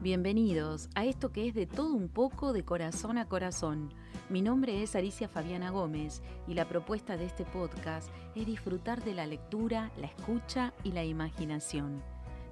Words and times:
Bienvenidos 0.00 0.88
a 0.94 1.04
esto 1.04 1.32
que 1.32 1.48
es 1.48 1.54
de 1.54 1.66
todo 1.66 1.92
un 1.92 2.08
poco 2.08 2.52
de 2.52 2.64
corazón 2.64 3.18
a 3.18 3.26
corazón. 3.26 3.92
Mi 4.28 4.42
nombre 4.42 4.80
es 4.80 4.94
Alicia 4.94 5.28
Fabiana 5.28 5.70
Gómez 5.70 6.22
y 6.46 6.54
la 6.54 6.68
propuesta 6.68 7.16
de 7.16 7.24
este 7.24 7.44
podcast 7.44 8.08
es 8.36 8.46
disfrutar 8.46 9.02
de 9.02 9.12
la 9.12 9.26
lectura, 9.26 9.90
la 9.96 10.06
escucha 10.06 10.72
y 10.84 10.92
la 10.92 11.02
imaginación. 11.02 12.00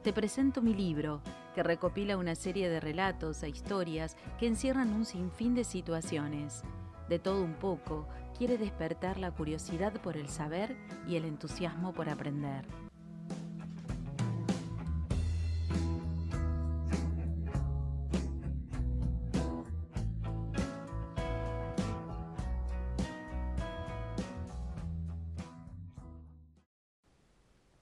Te 0.02 0.12
presento 0.12 0.60
mi 0.60 0.74
libro, 0.74 1.22
que 1.54 1.62
recopila 1.62 2.16
una 2.16 2.34
serie 2.34 2.68
de 2.68 2.80
relatos 2.80 3.40
e 3.44 3.48
historias 3.48 4.16
que 4.40 4.48
encierran 4.48 4.92
un 4.92 5.04
sinfín 5.04 5.54
de 5.54 5.62
situaciones. 5.62 6.64
De 7.08 7.20
todo 7.20 7.44
un 7.44 7.54
poco, 7.54 8.08
quiere 8.36 8.58
despertar 8.58 9.18
la 9.18 9.30
curiosidad 9.30 9.92
por 10.02 10.16
el 10.16 10.28
saber 10.28 10.76
y 11.06 11.14
el 11.14 11.24
entusiasmo 11.24 11.94
por 11.94 12.08
aprender. 12.08 12.64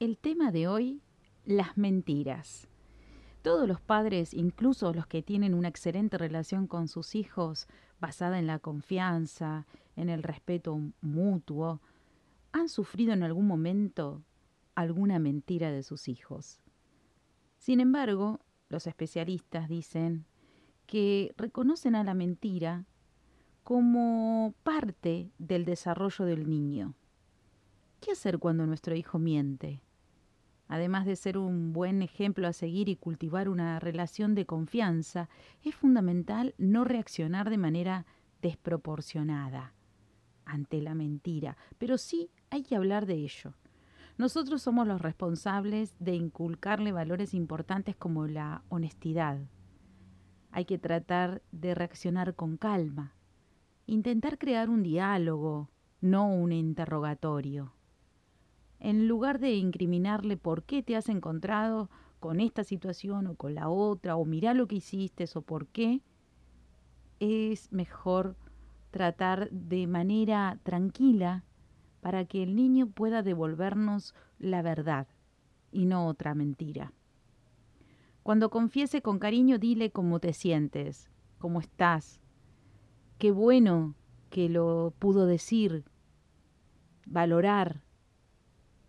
El 0.05 0.19
tema 0.19 0.53
de 0.53 0.69
hoy, 0.69 1.01
las 1.47 1.79
mentiras. 1.79 2.69
Todos 3.41 3.67
los 3.67 3.81
padres, 3.81 4.35
incluso 4.35 4.93
los 4.93 5.07
que 5.07 5.23
tienen 5.23 5.55
una 5.55 5.69
excelente 5.69 6.19
relación 6.19 6.67
con 6.67 6.89
sus 6.89 7.15
hijos, 7.15 7.69
basada 8.01 8.39
en 8.39 8.47
la 8.47 8.59
confianza, 8.59 9.67
en 9.97 10.11
el 10.11 10.23
respeto 10.23 10.79
mutuo, 11.01 11.81
han 12.53 12.69
sufrido 12.69 13.15
en 13.15 13.23
algún 13.23 13.47
momento 13.47 14.23
alguna 14.75 15.19
mentira 15.19 15.73
de 15.73 15.83
sus 15.83 16.07
hijos. 16.09 16.61
Sin 17.57 17.81
embargo, 17.81 18.41
los 18.69 18.87
especialistas 18.87 19.71
dicen 19.71 20.27
que 20.85 21.33
reconocen 21.39 21.95
a 21.95 22.05
la 22.05 22.13
mentira 22.13 22.85
como 23.63 24.53
parte 24.65 25.31
del 25.39 25.65
desarrollo 25.65 26.27
del 26.27 26.47
niño. 26.47 26.95
¿Qué 28.01 28.13
hacer 28.13 28.39
cuando 28.39 28.67
nuestro 28.67 28.95
hijo 28.95 29.19
miente? 29.19 29.81
Además 30.69 31.05
de 31.05 31.17
ser 31.17 31.37
un 31.37 31.73
buen 31.73 32.03
ejemplo 32.03 32.49
a 32.49 32.53
seguir 32.53 32.89
y 32.89 32.97
cultivar 32.97 33.49
una 33.49 33.79
relación 33.81 34.35
de 34.35 34.47
confianza, 34.47 35.29
es 35.63 35.75
fundamental 35.75 36.55
no 36.59 36.85
reaccionar 36.85 37.51
de 37.51 37.59
manera 37.59 38.07
desproporcionada 38.41 39.75
ante 40.45 40.81
la 40.81 40.95
mentira, 40.95 41.57
pero 41.79 41.99
sí 41.99 42.31
hay 42.51 42.63
que 42.63 42.77
hablar 42.77 43.07
de 43.07 43.15
ello. 43.15 43.55
Nosotros 44.17 44.63
somos 44.63 44.87
los 44.87 45.03
responsables 45.03 45.97
de 45.99 46.15
inculcarle 46.15 46.93
valores 46.93 47.35
importantes 47.35 47.97
como 47.97 48.27
la 48.27 48.63
honestidad. 48.69 49.41
Hay 50.51 50.67
que 50.67 50.79
tratar 50.79 51.43
de 51.51 51.75
reaccionar 51.75 52.35
con 52.35 52.57
calma, 52.57 53.15
intentar 53.87 54.39
crear 54.39 54.71
un 54.71 54.83
diálogo, 54.83 55.69
no 56.01 56.29
un 56.29 56.53
interrogatorio 56.53 57.74
en 58.85 59.09
lugar 59.09 59.39
de 59.39 59.55
incriminarle 59.55 60.37
por 60.37 60.63
qué 60.63 60.83
te 60.83 60.95
has 60.95 61.09
encontrado 61.09 61.89
con 62.21 62.39
esta 62.39 62.65
situación 62.65 63.27
o 63.27 63.35
con 63.35 63.55
la 63.55 63.71
otra, 63.71 64.15
o 64.15 64.27
mirá 64.27 64.53
lo 64.53 64.69
que 64.69 64.77
hiciste 64.77 65.25
o 65.35 65.41
por 65.41 65.69
qué, 65.69 66.03
es 67.19 67.73
mejor 67.73 68.37
tratar 68.91 69.49
de 69.51 69.87
manera 69.87 70.59
tranquila 70.65 71.45
para 72.03 72.27
que 72.27 72.43
el 72.43 72.55
niño 72.55 72.87
pueda 72.87 73.23
devolvernos 73.23 74.15
la 74.39 74.61
verdad 74.61 75.07
y 75.73 75.87
no 75.87 76.07
otra 76.07 76.35
mentira. 76.35 76.93
Cuando 78.23 78.51
confiese 78.51 79.01
con 79.01 79.19
cariño, 79.19 79.59
dile 79.59 79.93
cómo 79.93 80.21
te 80.21 80.35
sientes, 80.35 81.09
cómo 81.39 81.61
estás. 81.61 82.21
Qué 83.17 83.31
bueno 83.31 83.95
que 84.29 84.51
lo 84.51 84.93
pudo 84.99 85.25
decir, 85.25 85.87
valorar 87.07 87.81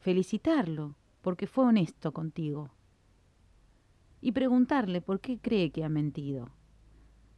felicitarlo 0.06 0.96
porque 1.24 1.48
fue 1.48 1.66
honesto 1.66 2.12
contigo 2.12 2.70
y 4.22 4.34
preguntarle 4.34 5.02
por 5.02 5.20
qué 5.20 5.40
cree 5.40 5.72
que 5.72 5.84
ha 5.84 5.90
mentido. 5.90 6.52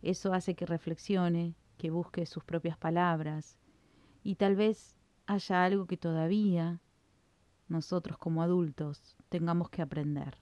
Eso 0.02 0.34
hace 0.34 0.54
que 0.54 0.66
reflexione, 0.66 1.56
que 1.78 1.92
busque 1.92 2.26
sus 2.26 2.44
propias 2.44 2.78
palabras 2.78 3.58
y 4.22 4.36
tal 4.36 4.58
vez 4.58 4.98
haya 5.28 5.64
algo 5.64 5.86
que 5.86 5.96
todavía 5.96 6.82
nosotros 7.70 8.18
como 8.18 8.44
adultos 8.44 9.16
tengamos 9.30 9.70
que 9.70 9.82
aprender. 9.82 10.36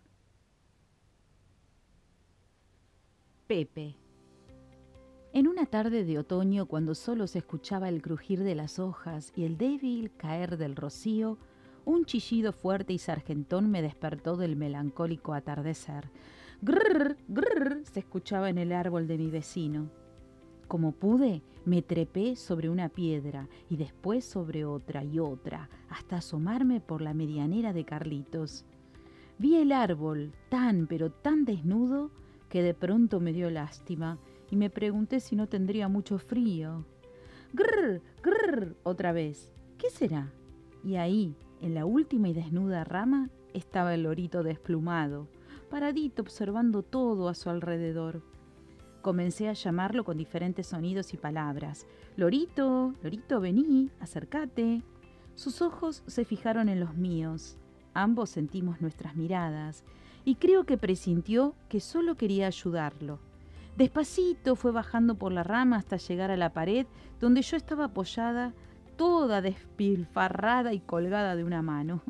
Pepe. 3.46 3.98
En 5.32 5.48
una 5.48 5.68
tarde 5.68 6.04
de 6.04 6.18
otoño, 6.18 6.66
cuando 6.66 6.96
solo 6.96 7.28
se 7.28 7.38
escuchaba 7.38 7.88
el 7.88 8.02
crujir 8.02 8.44
de 8.44 8.56
las 8.56 8.80
hojas 8.80 9.32
y 9.36 9.44
el 9.44 9.60
débil 9.60 10.12
caer 10.18 10.58
del 10.58 10.76
rocío, 10.76 11.38
un 11.86 12.06
chillido 12.06 12.52
fuerte 12.52 12.94
y 12.94 12.98
sargentón 12.98 13.70
me 13.70 13.82
despertó 13.82 14.36
del 14.36 14.56
melancólico 14.56 15.34
atardecer. 15.34 16.10
Grrr, 16.62 17.18
grrr, 17.28 17.86
se 17.86 18.00
escuchaba 18.00 18.50
en 18.50 18.58
el 18.58 18.72
árbol 18.72 19.08
de 19.08 19.18
mi 19.18 19.30
vecino. 19.30 19.90
Como 20.68 20.94
pude, 20.94 21.44
me 21.64 21.82
trepé 21.82 22.36
sobre 22.36 22.70
una 22.70 22.90
piedra 22.90 23.48
y 23.70 23.78
después 23.78 24.26
sobre 24.26 24.66
otra 24.66 25.04
y 25.04 25.20
otra, 25.20 25.70
hasta 25.90 26.18
asomarme 26.18 26.82
por 26.82 27.02
la 27.02 27.14
medianera 27.14 27.72
de 27.72 27.86
Carlitos. 27.86 28.66
Vi 29.38 29.56
el 29.58 29.72
árbol 29.72 30.34
tan 30.50 30.88
pero 30.88 31.12
tan 31.12 31.46
desnudo 31.46 32.10
que 32.50 32.64
de 32.64 32.74
pronto 32.74 33.20
me 33.20 33.34
dio 33.34 33.50
lástima 33.50 34.18
y 34.50 34.56
me 34.56 34.70
pregunté 34.70 35.20
si 35.20 35.36
no 35.36 35.48
tendría 35.48 35.88
mucho 35.88 36.18
frío. 36.18 36.86
Grrr, 37.54 38.02
grrr, 38.24 38.76
otra 38.84 39.12
vez. 39.12 39.54
¿Qué 39.78 39.90
será? 39.90 40.32
Y 40.84 40.96
ahí, 40.96 41.36
en 41.62 41.74
la 41.74 41.86
última 41.86 42.30
y 42.30 42.34
desnuda 42.34 42.84
rama 42.84 43.30
estaba 43.54 43.94
el 43.94 44.04
lorito 44.04 44.44
desplumado, 44.44 45.28
paradito 45.70 46.22
observando 46.22 46.84
todo 46.84 47.30
a 47.30 47.34
su 47.34 47.50
alrededor. 47.50 48.22
Comencé 49.02 49.50
a 49.50 49.54
llamarlo 49.54 50.04
con 50.04 50.18
diferentes 50.18 50.68
sonidos 50.68 51.14
y 51.14 51.18
palabras. 51.18 51.86
Lorito, 52.18 52.94
Lorito, 53.04 53.40
vení, 53.40 53.92
acércate. 54.00 54.82
Sus 55.36 55.62
ojos 55.62 56.04
se 56.08 56.26
fijaron 56.26 56.70
en 56.70 56.80
los 56.80 56.96
míos. 56.96 57.58
Ambos 57.94 58.32
sentimos 58.32 58.82
nuestras 58.82 59.16
miradas 59.16 59.84
y 60.26 60.36
creo 60.36 60.66
que 60.66 60.78
presintió 60.78 61.56
que 61.70 61.80
solo 61.80 62.16
quería 62.16 62.48
ayudarlo. 62.48 63.20
Despacito 63.78 64.56
fue 64.56 64.72
bajando 64.72 65.16
por 65.16 65.32
la 65.32 65.44
rama 65.44 65.78
hasta 65.78 65.98
llegar 65.98 66.32
a 66.32 66.38
la 66.38 66.54
pared 66.54 66.88
donde 67.20 67.42
yo 67.42 67.58
estaba 67.58 67.86
apoyada 67.86 68.54
toda 68.96 69.42
despilfarrada 69.42 70.74
y 70.74 70.80
colgada 70.80 71.36
de 71.36 71.44
una 71.44 71.62
mano. 71.62 72.02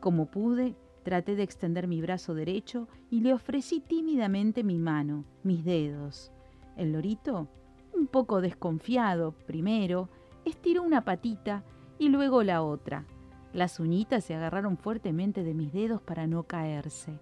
Como 0.00 0.26
pude, 0.26 0.76
traté 1.02 1.36
de 1.36 1.42
extender 1.42 1.88
mi 1.88 2.00
brazo 2.00 2.34
derecho 2.34 2.88
y 3.10 3.20
le 3.20 3.32
ofrecí 3.32 3.80
tímidamente 3.80 4.64
mi 4.64 4.78
mano, 4.78 5.24
mis 5.42 5.64
dedos. 5.64 6.32
El 6.76 6.92
lorito, 6.92 7.48
un 7.94 8.06
poco 8.06 8.40
desconfiado 8.40 9.32
primero, 9.46 10.08
estiró 10.44 10.82
una 10.82 11.04
patita 11.04 11.64
y 11.98 12.08
luego 12.08 12.42
la 12.42 12.62
otra. 12.62 13.04
Las 13.52 13.80
uñitas 13.80 14.24
se 14.24 14.34
agarraron 14.34 14.78
fuertemente 14.78 15.44
de 15.44 15.54
mis 15.54 15.72
dedos 15.72 16.00
para 16.00 16.26
no 16.26 16.44
caerse. 16.44 17.18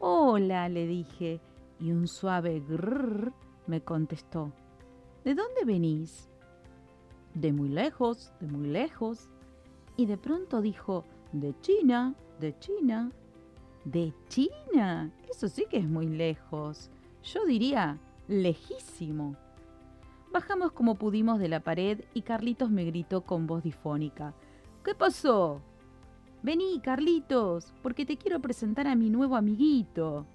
Hola, 0.00 0.68
le 0.68 0.86
dije, 0.86 1.40
y 1.78 1.92
un 1.92 2.08
suave 2.08 2.60
grrr 2.60 3.32
me 3.66 3.80
contestó. 3.82 4.52
¿De 5.24 5.34
dónde 5.34 5.64
venís? 5.64 6.28
De 7.34 7.52
muy 7.52 7.68
lejos, 7.68 8.32
de 8.40 8.46
muy 8.46 8.68
lejos. 8.68 9.28
Y 9.96 10.06
de 10.06 10.16
pronto 10.16 10.60
dijo, 10.60 11.04
de 11.32 11.54
China, 11.60 12.14
de 12.40 12.58
China, 12.58 13.12
de 13.84 14.12
China. 14.28 15.10
Eso 15.30 15.48
sí 15.48 15.66
que 15.68 15.78
es 15.78 15.88
muy 15.88 16.06
lejos. 16.06 16.90
Yo 17.22 17.44
diría, 17.44 17.98
lejísimo. 18.28 19.36
Bajamos 20.32 20.72
como 20.72 20.96
pudimos 20.96 21.38
de 21.38 21.48
la 21.48 21.60
pared 21.60 22.00
y 22.12 22.22
Carlitos 22.22 22.70
me 22.70 22.84
gritó 22.84 23.22
con 23.22 23.46
voz 23.46 23.62
difónica. 23.62 24.34
¿Qué 24.84 24.94
pasó? 24.94 25.60
Vení, 26.42 26.80
Carlitos, 26.80 27.72
porque 27.82 28.04
te 28.04 28.16
quiero 28.16 28.40
presentar 28.40 28.86
a 28.86 28.96
mi 28.96 29.10
nuevo 29.10 29.36
amiguito. 29.36 30.26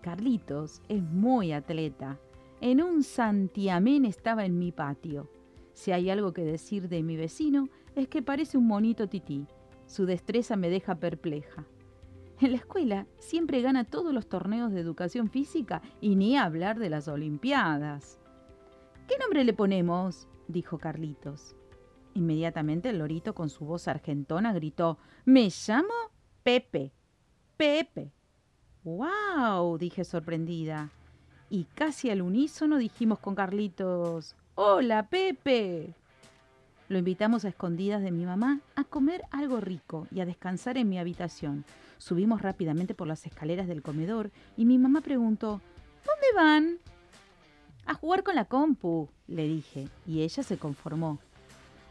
Carlitos 0.00 0.80
es 0.88 1.02
muy 1.02 1.52
atleta. 1.52 2.18
En 2.60 2.82
un 2.82 3.02
santiamén 3.02 4.04
estaba 4.04 4.46
en 4.46 4.58
mi 4.58 4.72
patio. 4.72 5.28
Si 5.76 5.92
hay 5.92 6.08
algo 6.08 6.32
que 6.32 6.42
decir 6.42 6.88
de 6.88 7.02
mi 7.02 7.18
vecino, 7.18 7.68
es 7.94 8.08
que 8.08 8.22
parece 8.22 8.56
un 8.56 8.66
monito 8.66 9.10
tití. 9.10 9.46
Su 9.84 10.06
destreza 10.06 10.56
me 10.56 10.70
deja 10.70 10.94
perpleja. 10.94 11.66
En 12.40 12.52
la 12.52 12.56
escuela 12.56 13.06
siempre 13.18 13.60
gana 13.60 13.84
todos 13.84 14.14
los 14.14 14.26
torneos 14.26 14.72
de 14.72 14.80
educación 14.80 15.28
física 15.28 15.82
y 16.00 16.16
ni 16.16 16.38
hablar 16.38 16.78
de 16.78 16.88
las 16.88 17.08
Olimpiadas. 17.08 18.18
¿Qué 19.06 19.18
nombre 19.18 19.44
le 19.44 19.52
ponemos? 19.52 20.28
dijo 20.48 20.78
Carlitos. 20.78 21.54
Inmediatamente 22.14 22.88
el 22.88 22.98
lorito 22.98 23.34
con 23.34 23.50
su 23.50 23.66
voz 23.66 23.86
argentona 23.86 24.54
gritó 24.54 24.96
Me 25.26 25.50
llamo 25.68 25.92
Pepe. 26.42 26.94
Pepe. 27.58 28.14
¡Wow! 28.82 29.76
dije 29.76 30.04
sorprendida. 30.04 30.90
y 31.50 31.64
casi 31.74 32.08
al 32.08 32.22
unísono 32.22 32.78
dijimos 32.78 33.18
con 33.18 33.34
Carlitos, 33.34 34.36
¡Hola, 34.58 35.10
Pepe! 35.10 35.92
Lo 36.88 36.96
invitamos 36.96 37.44
a 37.44 37.48
escondidas 37.48 38.00
de 38.00 38.10
mi 38.10 38.24
mamá 38.24 38.60
a 38.74 38.84
comer 38.84 39.22
algo 39.30 39.60
rico 39.60 40.08
y 40.10 40.20
a 40.20 40.24
descansar 40.24 40.78
en 40.78 40.88
mi 40.88 40.98
habitación. 40.98 41.66
Subimos 41.98 42.40
rápidamente 42.40 42.94
por 42.94 43.06
las 43.06 43.26
escaleras 43.26 43.68
del 43.68 43.82
comedor 43.82 44.30
y 44.56 44.64
mi 44.64 44.78
mamá 44.78 45.02
preguntó, 45.02 45.60
¿Dónde 46.06 46.26
van? 46.34 46.78
A 47.84 47.92
jugar 47.92 48.22
con 48.22 48.34
la 48.34 48.46
compu, 48.46 49.10
le 49.26 49.46
dije, 49.46 49.90
y 50.06 50.22
ella 50.22 50.42
se 50.42 50.56
conformó. 50.56 51.18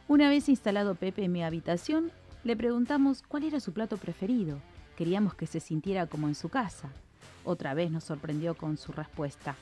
Una 0.07 0.27
vez 0.27 0.49
instalado 0.49 0.95
Pepe 0.95 1.25
en 1.25 1.33
mi 1.33 1.43
habitación, 1.43 2.11
le 2.43 2.55
preguntamos 2.55 3.21
cuál 3.21 3.43
era 3.43 3.59
su 3.59 3.73
plato 3.73 3.97
preferido. 3.97 4.57
Queríamos 4.97 5.35
que 5.35 5.45
se 5.45 5.59
sintiera 5.59 6.07
como 6.07 6.27
en 6.27 6.33
su 6.33 6.49
casa. 6.49 6.89
Otra 7.43 7.75
vez 7.75 7.91
nos 7.91 8.05
sorprendió 8.05 8.55
con 8.55 8.77
su 8.77 8.91
respuesta. 8.91 9.55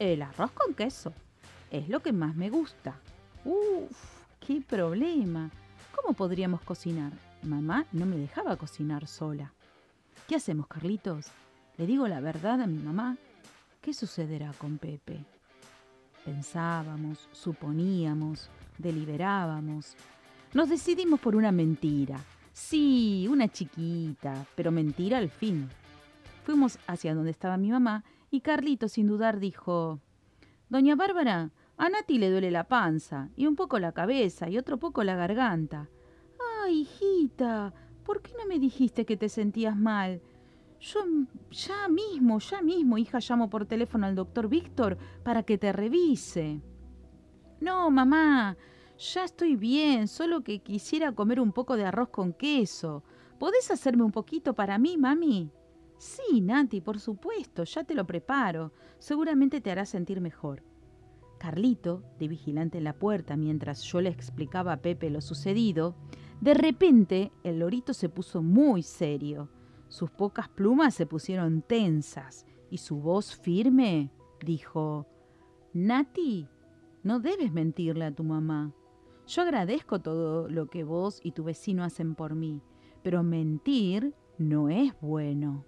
El 0.00 0.22
arroz 0.22 0.50
con 0.50 0.74
queso. 0.74 1.12
Es 1.70 1.88
lo 1.88 2.00
que 2.00 2.12
más 2.12 2.34
me 2.34 2.50
gusta. 2.50 2.96
Uf, 3.44 3.96
qué 4.40 4.60
problema. 4.60 5.50
¿Cómo 5.94 6.14
podríamos 6.14 6.60
cocinar? 6.62 7.12
Mamá 7.42 7.86
no 7.92 8.06
me 8.06 8.16
dejaba 8.16 8.56
cocinar 8.56 9.06
sola. 9.06 9.52
¿Qué 10.26 10.36
hacemos, 10.36 10.66
Carlitos? 10.66 11.28
¿Le 11.78 11.86
digo 11.86 12.08
la 12.08 12.20
verdad 12.20 12.60
a 12.60 12.66
mi 12.66 12.78
mamá? 12.78 13.16
¿Qué 13.80 13.94
sucederá 13.94 14.52
con 14.58 14.78
Pepe? 14.78 15.24
Pensábamos, 16.24 17.28
suponíamos, 17.32 18.50
deliberábamos. 18.76 19.96
Nos 20.52 20.68
decidimos 20.68 21.20
por 21.20 21.36
una 21.36 21.52
mentira. 21.52 22.18
Sí, 22.52 23.26
una 23.30 23.48
chiquita, 23.48 24.44
pero 24.54 24.70
mentira 24.70 25.18
al 25.18 25.30
fin. 25.30 25.68
Fuimos 26.44 26.78
hacia 26.86 27.14
donde 27.14 27.30
estaba 27.30 27.56
mi 27.56 27.70
mamá 27.70 28.04
y 28.30 28.40
Carlitos 28.40 28.92
sin 28.92 29.06
dudar 29.06 29.38
dijo, 29.38 30.00
Doña 30.68 30.94
Bárbara, 30.94 31.50
a 31.82 31.88
Nati 31.88 32.18
le 32.18 32.30
duele 32.30 32.50
la 32.50 32.64
panza, 32.64 33.30
y 33.36 33.46
un 33.46 33.56
poco 33.56 33.78
la 33.78 33.92
cabeza, 33.92 34.50
y 34.50 34.58
otro 34.58 34.76
poco 34.76 35.02
la 35.02 35.16
garganta. 35.16 35.88
Ay, 36.62 36.80
hijita, 36.80 37.72
¿por 38.04 38.20
qué 38.20 38.32
no 38.38 38.46
me 38.46 38.58
dijiste 38.58 39.06
que 39.06 39.16
te 39.16 39.30
sentías 39.30 39.78
mal? 39.78 40.20
Yo 40.78 41.00
ya 41.50 41.88
mismo, 41.88 42.38
ya 42.38 42.60
mismo, 42.60 42.98
hija, 42.98 43.18
llamo 43.26 43.48
por 43.48 43.64
teléfono 43.64 44.06
al 44.06 44.14
doctor 44.14 44.50
Víctor 44.50 44.98
para 45.22 45.42
que 45.42 45.56
te 45.56 45.72
revise. 45.72 46.60
No, 47.60 47.90
mamá, 47.90 48.58
ya 48.98 49.24
estoy 49.24 49.56
bien, 49.56 50.06
solo 50.06 50.42
que 50.42 50.58
quisiera 50.58 51.12
comer 51.12 51.40
un 51.40 51.52
poco 51.52 51.78
de 51.78 51.86
arroz 51.86 52.10
con 52.10 52.34
queso. 52.34 53.04
¿Podés 53.38 53.70
hacerme 53.70 54.02
un 54.02 54.12
poquito 54.12 54.52
para 54.52 54.76
mí, 54.76 54.98
mami? 54.98 55.50
Sí, 55.96 56.42
Nati, 56.42 56.82
por 56.82 57.00
supuesto, 57.00 57.64
ya 57.64 57.84
te 57.84 57.94
lo 57.94 58.06
preparo. 58.06 58.74
Seguramente 58.98 59.62
te 59.62 59.70
hará 59.70 59.86
sentir 59.86 60.20
mejor. 60.20 60.62
Carlito, 61.40 62.02
de 62.18 62.28
vigilante 62.28 62.76
en 62.76 62.84
la 62.84 62.98
puerta 62.98 63.34
mientras 63.34 63.82
yo 63.82 64.02
le 64.02 64.10
explicaba 64.10 64.74
a 64.74 64.82
Pepe 64.82 65.08
lo 65.08 65.22
sucedido, 65.22 65.96
de 66.42 66.52
repente 66.52 67.32
el 67.44 67.60
lorito 67.60 67.94
se 67.94 68.10
puso 68.10 68.42
muy 68.42 68.82
serio. 68.82 69.48
Sus 69.88 70.10
pocas 70.10 70.50
plumas 70.50 70.94
se 70.94 71.06
pusieron 71.06 71.62
tensas 71.62 72.44
y 72.70 72.76
su 72.76 73.00
voz 73.00 73.34
firme 73.34 74.12
dijo, 74.44 75.06
Nati, 75.72 76.46
no 77.02 77.20
debes 77.20 77.52
mentirle 77.52 78.04
a 78.04 78.14
tu 78.14 78.22
mamá. 78.22 78.74
Yo 79.26 79.40
agradezco 79.40 79.98
todo 79.98 80.46
lo 80.46 80.68
que 80.68 80.84
vos 80.84 81.20
y 81.24 81.32
tu 81.32 81.42
vecino 81.44 81.84
hacen 81.84 82.14
por 82.14 82.34
mí, 82.34 82.60
pero 83.02 83.22
mentir 83.22 84.14
no 84.36 84.68
es 84.68 84.92
bueno. 85.00 85.64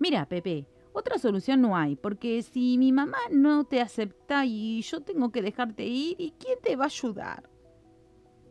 Mira, 0.00 0.28
Pepe, 0.28 0.66
otra 0.98 1.18
solución 1.18 1.60
no 1.60 1.76
hay, 1.76 1.96
porque 1.96 2.42
si 2.42 2.76
mi 2.76 2.92
mamá 2.92 3.18
no 3.30 3.64
te 3.64 3.80
acepta 3.80 4.44
y 4.44 4.82
yo 4.82 5.00
tengo 5.02 5.30
que 5.30 5.42
dejarte 5.42 5.86
ir, 5.86 6.16
¿y 6.18 6.32
quién 6.32 6.58
te 6.60 6.76
va 6.76 6.84
a 6.84 6.86
ayudar? 6.86 7.48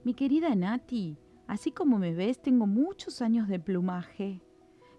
Mi 0.04 0.14
querida 0.14 0.56
Nati, 0.56 1.18
así 1.48 1.72
como 1.72 2.00
me 2.00 2.14
ves, 2.14 2.42
tengo 2.42 2.66
muchos 2.66 3.22
años 3.22 3.48
de 3.48 3.60
plumaje. 3.60 4.42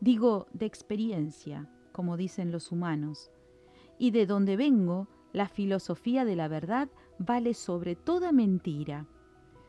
Digo, 0.01 0.47
de 0.53 0.67
experiencia, 0.67 1.69
como 1.93 2.17
dicen 2.17 2.53
los 2.53 2.71
humanos. 2.71 3.31
Y 3.99 4.11
de 4.11 4.27
donde 4.27 4.57
vengo, 4.57 5.09
la 5.33 5.49
filosofía 5.49 6.25
de 6.25 6.37
la 6.37 6.49
verdad 6.49 6.89
vale 7.19 7.55
sobre 7.55 7.97
toda 7.97 8.31
mentira. 8.31 9.07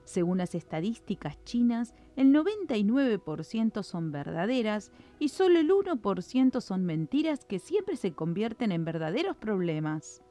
Según 0.10 0.40
las 0.40 0.56
estadísticas 0.56 1.38
chinas, 1.44 1.94
el 2.16 2.34
99% 2.34 3.84
son 3.84 4.12
verdaderas 4.12 4.92
y 5.20 5.30
solo 5.30 5.60
el 5.60 5.70
1% 5.70 6.62
son 6.62 6.84
mentiras 6.84 7.46
que 7.46 7.60
siempre 7.60 7.96
se 7.96 8.14
convierten 8.14 8.72
en 8.72 8.86
verdaderos 8.86 9.38
problemas. 9.38 10.24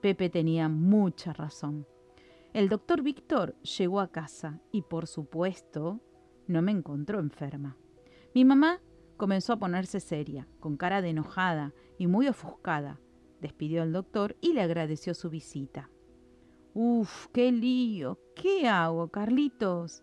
Pepe 0.00 0.28
tenía 0.28 0.68
mucha 0.68 1.32
razón. 1.32 1.86
El 2.52 2.68
doctor 2.68 3.02
Víctor 3.02 3.54
llegó 3.60 4.00
a 4.00 4.10
casa 4.10 4.60
y, 4.72 4.82
por 4.82 5.06
supuesto, 5.06 6.00
no 6.48 6.60
me 6.60 6.72
encontró 6.72 7.20
enferma. 7.20 7.76
Mi 8.34 8.44
mamá 8.44 8.80
comenzó 9.16 9.52
a 9.52 9.60
ponerse 9.60 10.00
seria, 10.00 10.48
con 10.58 10.76
cara 10.76 11.00
de 11.00 11.10
enojada 11.10 11.72
y 11.96 12.08
muy 12.08 12.26
ofuscada. 12.26 12.98
Despidió 13.40 13.82
al 13.82 13.92
doctor 13.92 14.36
y 14.40 14.52
le 14.52 14.62
agradeció 14.62 15.14
su 15.14 15.30
visita. 15.30 15.90
Uf, 16.74 17.28
qué 17.28 17.52
lío. 17.52 18.18
¿Qué 18.34 18.68
hago, 18.68 19.08
Carlitos? 19.08 20.02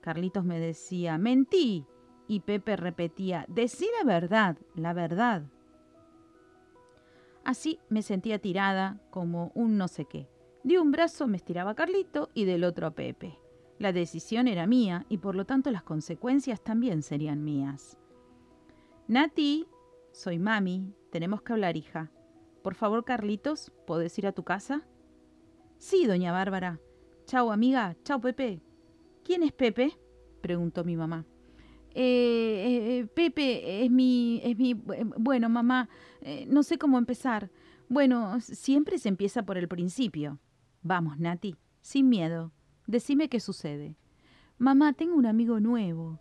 Carlitos 0.00 0.44
me 0.44 0.60
decía, 0.60 1.18
mentí. 1.18 1.84
Y 2.28 2.40
Pepe 2.40 2.76
repetía, 2.76 3.44
decí 3.48 3.88
la 3.98 4.04
verdad, 4.04 4.56
la 4.74 4.92
verdad. 4.92 5.44
Así 7.44 7.78
me 7.88 8.02
sentía 8.02 8.40
tirada 8.40 9.00
como 9.10 9.52
un 9.54 9.76
no 9.76 9.88
sé 9.88 10.04
qué. 10.04 10.28
De 10.64 10.80
un 10.80 10.90
brazo 10.90 11.28
me 11.28 11.36
estiraba 11.36 11.76
Carlito 11.76 12.30
y 12.34 12.44
del 12.44 12.64
otro 12.64 12.88
a 12.88 12.90
Pepe. 12.92 13.38
La 13.78 13.92
decisión 13.92 14.48
era 14.48 14.66
mía 14.66 15.06
y 15.08 15.18
por 15.18 15.34
lo 15.34 15.44
tanto 15.44 15.70
las 15.70 15.82
consecuencias 15.82 16.60
también 16.60 17.02
serían 17.02 17.44
mías. 17.44 17.98
Nati, 19.06 19.68
soy 20.12 20.38
mami, 20.38 20.92
tenemos 21.10 21.42
que 21.42 21.52
hablar, 21.52 21.76
hija. 21.76 22.10
Por 22.62 22.74
favor, 22.74 23.04
Carlitos, 23.04 23.70
¿podés 23.86 24.18
ir 24.18 24.26
a 24.26 24.32
tu 24.32 24.42
casa? 24.42 24.82
Sí, 25.78 26.06
doña 26.06 26.32
Bárbara. 26.32 26.80
Chau, 27.26 27.50
amiga. 27.50 27.96
Chau, 28.04 28.20
Pepe. 28.20 28.60
¿Quién 29.24 29.42
es 29.42 29.52
Pepe? 29.52 29.98
preguntó 30.40 30.84
mi 30.84 30.96
mamá. 30.96 31.24
Eh, 31.90 32.02
eh, 32.02 32.98
eh, 32.98 33.06
Pepe 33.06 33.84
es 33.84 33.90
mi, 33.90 34.40
es 34.44 34.56
mi... 34.56 34.74
Bueno, 34.74 35.48
mamá, 35.48 35.88
no 36.46 36.62
sé 36.62 36.78
cómo 36.78 36.98
empezar. 36.98 37.50
Bueno, 37.88 38.40
siempre 38.40 38.98
se 38.98 39.08
empieza 39.08 39.44
por 39.44 39.58
el 39.58 39.66
principio. 39.66 40.38
Vamos, 40.82 41.18
Nati, 41.18 41.56
sin 41.80 42.08
miedo. 42.08 42.52
Decime 42.86 43.28
qué 43.28 43.40
sucede. 43.40 43.96
Mamá, 44.58 44.92
tengo 44.92 45.16
un 45.16 45.26
amigo 45.26 45.58
nuevo. 45.58 46.20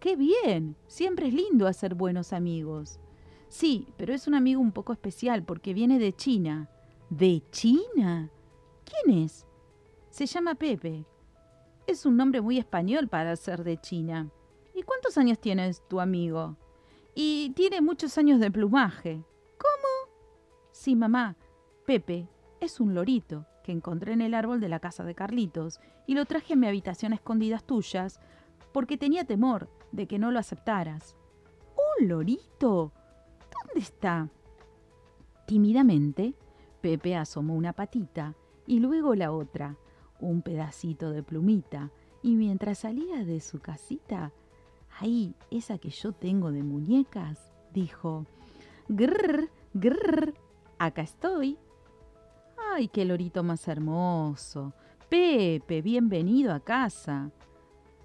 ¡Qué 0.00 0.16
bien! 0.16 0.76
Siempre 0.86 1.28
es 1.28 1.34
lindo 1.34 1.66
hacer 1.66 1.94
buenos 1.94 2.32
amigos. 2.32 3.00
Sí, 3.48 3.88
pero 3.96 4.14
es 4.14 4.28
un 4.28 4.34
amigo 4.34 4.60
un 4.60 4.72
poco 4.72 4.92
especial 4.92 5.44
porque 5.44 5.74
viene 5.74 5.98
de 5.98 6.14
China. 6.14 6.70
¿De 7.10 7.42
China? 7.50 8.30
¿Quién 8.88 9.24
es? 9.24 9.46
Se 10.08 10.26
llama 10.26 10.54
Pepe. 10.54 11.04
Es 11.86 12.06
un 12.06 12.16
nombre 12.16 12.40
muy 12.40 12.58
español 12.58 13.08
para 13.08 13.36
ser 13.36 13.62
de 13.62 13.78
China. 13.78 14.30
¿Y 14.74 14.82
cuántos 14.82 15.18
años 15.18 15.38
tienes 15.38 15.86
tu 15.88 16.00
amigo? 16.00 16.56
Y 17.14 17.52
tiene 17.54 17.80
muchos 17.80 18.16
años 18.16 18.40
de 18.40 18.50
plumaje. 18.50 19.22
¿Cómo? 19.58 20.14
Sí, 20.70 20.96
mamá. 20.96 21.36
Pepe 21.86 22.28
es 22.60 22.80
un 22.80 22.94
lorito 22.94 23.46
que 23.62 23.72
encontré 23.72 24.12
en 24.12 24.22
el 24.22 24.34
árbol 24.34 24.60
de 24.60 24.68
la 24.68 24.80
casa 24.80 25.04
de 25.04 25.14
Carlitos 25.14 25.80
y 26.06 26.14
lo 26.14 26.24
traje 26.24 26.54
a 26.54 26.56
mi 26.56 26.66
habitación 26.66 27.12
a 27.12 27.16
escondidas 27.16 27.64
tuyas 27.64 28.20
porque 28.72 28.96
tenía 28.96 29.24
temor 29.24 29.68
de 29.92 30.06
que 30.06 30.18
no 30.18 30.30
lo 30.30 30.38
aceptaras. 30.38 31.16
¿Un 32.00 32.08
lorito? 32.08 32.92
¿Dónde 33.52 33.80
está? 33.80 34.28
Tímidamente, 35.46 36.34
Pepe 36.80 37.16
asomó 37.16 37.54
una 37.54 37.72
patita 37.72 38.34
y 38.68 38.80
luego 38.80 39.14
la 39.14 39.32
otra, 39.32 39.76
un 40.20 40.42
pedacito 40.42 41.10
de 41.10 41.22
plumita, 41.22 41.90
y 42.22 42.36
mientras 42.36 42.80
salía 42.80 43.24
de 43.24 43.40
su 43.40 43.60
casita, 43.60 44.30
ahí, 45.00 45.34
esa 45.50 45.78
que 45.78 45.88
yo 45.88 46.12
tengo 46.12 46.52
de 46.52 46.62
muñecas, 46.62 47.50
dijo, 47.72 48.26
grrr, 48.88 49.48
grrr, 49.72 50.34
acá 50.78 51.00
estoy. 51.00 51.56
Ay, 52.74 52.88
qué 52.88 53.06
lorito 53.06 53.42
más 53.42 53.66
hermoso. 53.68 54.74
Pepe, 55.08 55.80
bienvenido 55.80 56.52
a 56.52 56.60
casa. 56.60 57.30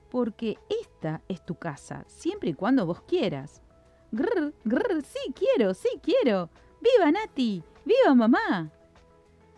Porque 0.09 0.57
esta 0.81 1.21
es 1.27 1.45
tu 1.45 1.55
casa, 1.55 2.05
siempre 2.07 2.51
y 2.51 2.53
cuando 2.53 2.85
vos 2.85 3.01
quieras. 3.01 3.61
Grrr, 4.13 4.53
grrr, 4.63 5.03
sí 5.03 5.33
quiero, 5.33 5.73
sí 5.73 5.89
quiero. 6.01 6.49
¡Viva 6.79 7.11
Nati! 7.11 7.63
¡Viva 7.83 8.15
mamá! 8.15 8.71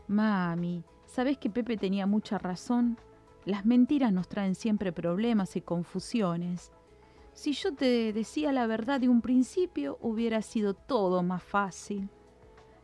Mami, 0.08 0.84
¿Sabes 1.16 1.38
que 1.38 1.50
Pepe 1.50 1.78
tenía 1.78 2.06
mucha 2.08 2.38
razón? 2.38 2.98
Las 3.46 3.66
mentiras 3.66 4.12
nos 4.12 4.28
traen 4.28 4.54
siempre 4.54 4.92
problemas 4.92 5.56
y 5.56 5.62
confusiones. 5.62 6.74
Si 7.32 7.54
yo 7.54 7.74
te 7.74 8.12
decía 8.12 8.52
la 8.52 8.68
verdad 8.68 9.00
de 9.00 9.08
un 9.08 9.22
principio, 9.22 9.98
hubiera 10.02 10.42
sido 10.42 10.74
todo 10.74 11.24
más 11.24 11.42
fácil. 11.42 12.10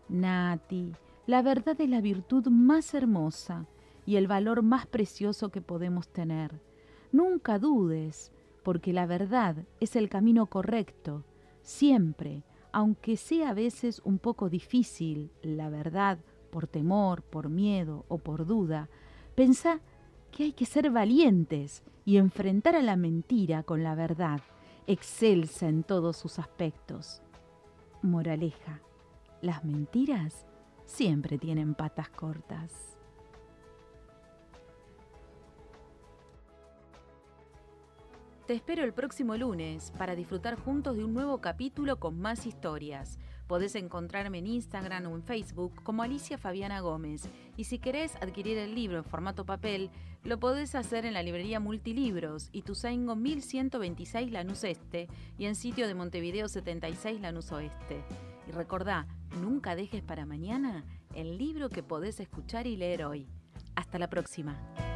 Nati, 0.07 0.93
la 1.27 1.41
verdad 1.41 1.75
es 1.81 1.89
la 1.89 1.99
virtud 1.99 2.47
más 2.47 2.93
hermosa 2.93 3.67
y 4.05 4.15
el 4.15 4.27
valor 4.27 4.61
más 4.61 4.87
precioso 4.87 5.49
que 5.49 5.59
podemos 5.59 6.07
tener. 6.07 6.61
Nunca 7.11 7.59
dudes, 7.59 8.31
porque 8.63 8.93
la 8.93 9.07
verdad 9.07 9.57
es 9.81 9.97
el 9.97 10.07
camino 10.07 10.45
correcto. 10.45 11.25
Siempre, 11.63 12.43
aunque 12.71 13.17
sea 13.17 13.49
a 13.49 13.53
veces 13.53 14.01
un 14.05 14.19
poco 14.19 14.47
difícil, 14.47 15.33
la 15.41 15.69
verdad, 15.69 16.17
por 16.51 16.67
temor, 16.67 17.23
por 17.23 17.49
miedo 17.49 18.05
o 18.07 18.17
por 18.19 18.45
duda, 18.45 18.89
pensá 19.33 19.79
que 20.31 20.43
hay 20.43 20.53
que 20.53 20.65
ser 20.65 20.91
valientes 20.91 21.83
y 22.05 22.17
enfrentar 22.17 22.75
a 22.75 22.81
la 22.81 22.95
mentira 22.95 23.63
con 23.63 23.83
la 23.83 23.95
verdad, 23.95 24.41
excelsa 24.87 25.67
en 25.67 25.83
todos 25.83 26.17
sus 26.17 26.39
aspectos. 26.39 27.21
Moraleja, 28.01 28.81
las 29.41 29.63
mentiras 29.63 30.45
siempre 30.85 31.37
tienen 31.37 31.73
patas 31.75 32.09
cortas. 32.09 32.97
Te 38.51 38.57
espero 38.57 38.83
el 38.83 38.91
próximo 38.91 39.37
lunes 39.37 39.93
para 39.97 40.13
disfrutar 40.13 40.59
juntos 40.59 40.97
de 40.97 41.05
un 41.05 41.13
nuevo 41.13 41.39
capítulo 41.39 42.01
con 42.01 42.19
más 42.19 42.45
historias. 42.45 43.17
Podés 43.47 43.75
encontrarme 43.75 44.39
en 44.39 44.47
Instagram 44.47 45.05
o 45.05 45.15
en 45.15 45.23
Facebook 45.23 45.81
como 45.83 46.03
Alicia 46.03 46.37
Fabiana 46.37 46.81
Gómez. 46.81 47.29
Y 47.55 47.63
si 47.63 47.79
querés 47.79 48.17
adquirir 48.17 48.57
el 48.57 48.75
libro 48.75 48.97
en 48.97 49.05
formato 49.05 49.45
papel, 49.45 49.89
lo 50.25 50.37
podés 50.37 50.75
hacer 50.75 51.05
en 51.05 51.13
la 51.13 51.23
librería 51.23 51.61
Multilibros, 51.61 52.49
Ituzaingo 52.51 53.15
1126 53.15 54.33
Lanús 54.33 54.65
Este 54.65 55.07
y 55.37 55.45
en 55.45 55.55
sitio 55.55 55.87
de 55.87 55.95
Montevideo 55.95 56.49
76 56.49 57.21
Lanús 57.21 57.53
Oeste. 57.53 58.03
Y 58.49 58.51
recordá, 58.51 59.07
nunca 59.39 59.77
dejes 59.77 60.03
para 60.03 60.25
mañana 60.25 60.83
el 61.15 61.37
libro 61.37 61.69
que 61.69 61.83
podés 61.83 62.19
escuchar 62.19 62.67
y 62.67 62.75
leer 62.75 63.05
hoy. 63.05 63.29
Hasta 63.75 63.97
la 63.97 64.09
próxima. 64.09 64.90